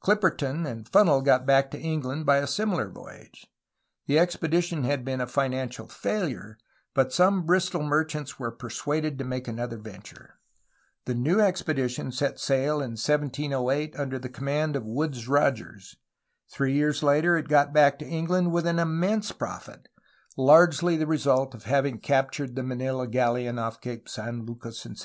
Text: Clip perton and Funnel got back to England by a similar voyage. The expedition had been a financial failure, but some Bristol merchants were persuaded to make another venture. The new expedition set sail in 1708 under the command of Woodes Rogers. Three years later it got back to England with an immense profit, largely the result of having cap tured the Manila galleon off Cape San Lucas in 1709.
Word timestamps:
Clip 0.00 0.18
perton 0.22 0.64
and 0.64 0.88
Funnel 0.88 1.20
got 1.20 1.44
back 1.44 1.70
to 1.70 1.78
England 1.78 2.24
by 2.24 2.38
a 2.38 2.46
similar 2.46 2.88
voyage. 2.88 3.46
The 4.06 4.18
expedition 4.18 4.84
had 4.84 5.04
been 5.04 5.20
a 5.20 5.26
financial 5.26 5.88
failure, 5.88 6.56
but 6.94 7.12
some 7.12 7.44
Bristol 7.44 7.82
merchants 7.82 8.38
were 8.38 8.50
persuaded 8.50 9.18
to 9.18 9.26
make 9.26 9.46
another 9.46 9.76
venture. 9.76 10.38
The 11.04 11.14
new 11.14 11.38
expedition 11.38 12.12
set 12.12 12.40
sail 12.40 12.76
in 12.80 12.92
1708 12.92 13.94
under 13.98 14.18
the 14.18 14.30
command 14.30 14.74
of 14.74 14.86
Woodes 14.86 15.28
Rogers. 15.28 15.96
Three 16.50 16.72
years 16.72 17.02
later 17.02 17.36
it 17.36 17.46
got 17.48 17.74
back 17.74 17.98
to 17.98 18.06
England 18.08 18.52
with 18.52 18.66
an 18.66 18.78
immense 18.78 19.32
profit, 19.32 19.88
largely 20.34 20.96
the 20.96 21.06
result 21.06 21.54
of 21.54 21.64
having 21.64 21.98
cap 21.98 22.32
tured 22.32 22.54
the 22.54 22.62
Manila 22.62 23.06
galleon 23.06 23.58
off 23.58 23.82
Cape 23.82 24.08
San 24.08 24.46
Lucas 24.46 24.86
in 24.86 24.92
1709. 24.96 25.02